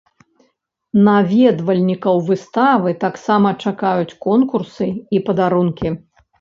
Наведвальнікаў 1.07 2.15
выставы 2.31 2.95
таксама 3.05 3.53
чакаюць 3.69 4.17
конкурсы 4.29 4.91
і 5.17 5.25
падарункі. 5.31 5.87